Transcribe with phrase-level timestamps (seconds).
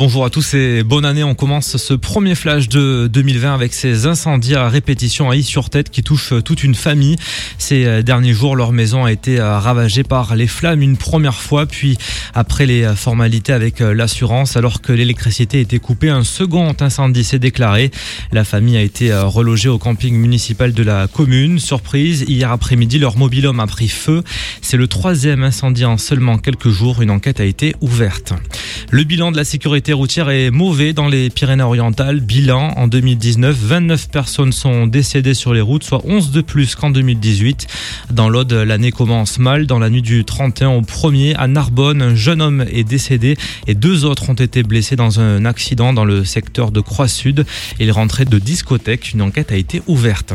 [0.00, 1.22] bonjour à tous et bonne année.
[1.22, 6.02] On commence ce premier flash de 2020 avec ces incendies à répétition à Is-sur-Tête qui
[6.02, 7.16] touchent toute une famille.
[7.58, 11.98] Ces derniers jours, leur maison a été ravagée par les flammes une première fois, puis
[12.32, 17.90] après les formalités avec l'assurance, alors que l'électricité était coupée, un second incendie s'est déclaré.
[18.32, 21.58] La famille a été relogée au camping municipal de la commune.
[21.58, 24.22] Surprise, hier après-midi, leur mobilhome a pris feu.
[24.62, 27.02] C'est le troisième incendie en seulement quelques jours.
[27.02, 28.32] Une enquête a été ouverte.
[28.90, 32.20] Le bilan de la sécurité routière est mauvais dans les Pyrénées-Orientales.
[32.20, 36.90] Bilan en 2019, 29 personnes sont décédées sur les routes, soit 11 de plus qu'en
[36.90, 37.66] 2018.
[38.10, 39.66] Dans l'Aude, l'année commence mal.
[39.66, 43.74] Dans la nuit du 31 au 1er, à Narbonne, un jeune homme est décédé et
[43.74, 47.44] deux autres ont été blessés dans un accident dans le secteur de Croix-Sud.
[47.78, 49.12] Ils rentraient de discothèque.
[49.14, 50.34] Une enquête a été ouverte.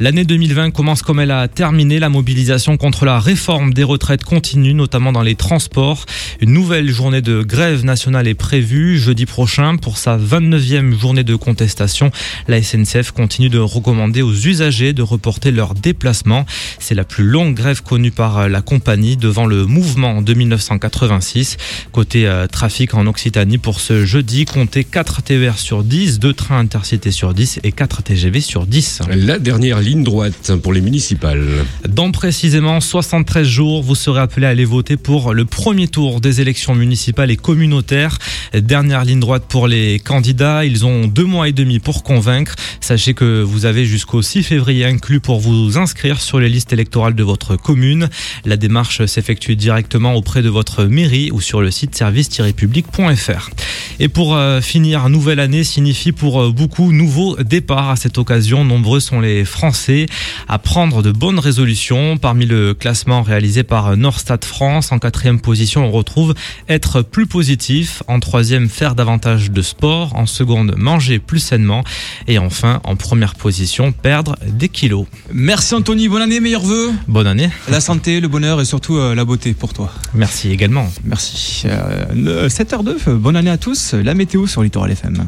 [0.00, 1.98] L'année 2020 commence comme elle a terminé.
[1.98, 6.04] La mobilisation contre la réforme des retraites continue, notamment dans les transports.
[6.40, 11.34] Une nouvelle journée de grève nationale est prévue jeudi prochain pour sa 29e journée de
[11.36, 12.10] contestation.
[12.48, 16.46] La SNCF continue de recommander aux usagers de reporter leurs déplacements.
[16.78, 21.56] C'est la plus longue grève connue par la compagnie devant le mouvement de 1986.
[21.92, 26.58] Côté euh, trafic en Occitanie pour ce jeudi, comptez 4 TER sur 10, 2 trains
[26.58, 29.00] intercités sur 10 et 4 TGV sur 10.
[29.16, 31.44] La dernière ligne droite pour les municipales.
[31.88, 36.40] Dans précisément 73 jours, vous serez appelé à aller voter pour le premier tour des
[36.40, 38.18] élections municipales et communautaires.
[38.64, 40.64] Dernière ligne droite pour les candidats.
[40.64, 42.56] Ils ont deux mois et demi pour convaincre.
[42.80, 47.14] Sachez que vous avez jusqu'au 6 février inclus pour vous inscrire sur les listes électorales
[47.14, 48.08] de votre commune.
[48.46, 53.50] La démarche s'effectue directement auprès de votre mairie ou sur le site service-public.fr.
[54.00, 58.64] Et pour euh, finir, nouvelle année signifie pour euh, beaucoup nouveau départ à cette occasion.
[58.64, 60.06] Nombreux sont les Français
[60.48, 62.16] à prendre de bonnes résolutions.
[62.16, 66.34] Parmi le classement réalisé par Norstat France, en quatrième position, on retrouve
[66.68, 68.02] être plus positif.
[68.08, 70.16] En troisième, faire davantage de sport.
[70.16, 71.84] En seconde, manger plus sainement.
[72.26, 75.06] Et enfin, en première position, perdre des kilos.
[75.32, 76.92] Merci Anthony, bonne année, meilleurs vœux.
[77.06, 77.50] Bonne année.
[77.68, 79.92] La santé, le bonheur et surtout euh, la beauté pour toi.
[80.14, 80.90] Merci également.
[81.04, 81.64] Merci.
[81.66, 83.83] Euh, 7h02, bonne année à tous.
[83.92, 85.26] La météo sur Littoral FM.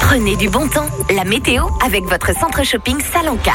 [0.00, 3.54] Prenez du bon temps, la météo avec votre centre shopping Salanca.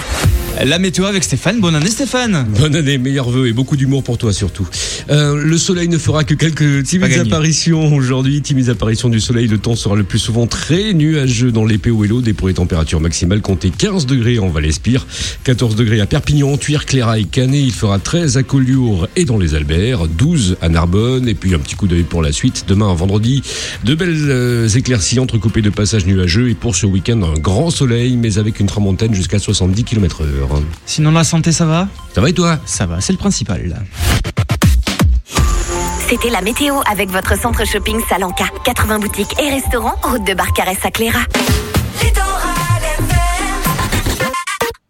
[0.66, 1.60] La météo avec Stéphane.
[1.60, 2.48] Bonne année Stéphane.
[2.60, 4.68] Bonne année, meilleurs vœux et beaucoup d'humour pour toi surtout.
[5.10, 8.42] Euh, le soleil ne fera que quelques timides apparitions aujourd'hui.
[8.42, 9.48] Timides apparitions du soleil.
[9.48, 12.22] Le temps sera le plus souvent très nuageux dans l'épée ou l'eau.
[12.22, 15.06] Des pour les températures maximales comptez 15 degrés en Val-Espire,
[15.44, 17.62] 14 degrés à Perpignan, Tuire, Clairail, Canet.
[17.62, 21.60] Il fera 13 à Collioure et dans les Alberts, 12 à Narbonne et puis un
[21.60, 22.66] petit coup d'œil pour la suite.
[22.68, 23.44] Demain, vendredi,
[23.84, 28.18] de belles euh, éclaircies entrecoupées de passages nuageux et pour ce week-end un grand soleil
[28.18, 30.24] mais avec une tramontaine jusqu'à 70 km
[30.86, 32.58] Sinon la santé ça va Ça va et toi?
[32.66, 33.76] Ça va, c'est le principal.
[36.10, 38.46] C'était la météo avec votre centre shopping Salanca.
[38.64, 41.20] 80 boutiques et restaurants, route de Barcarès à Cléra.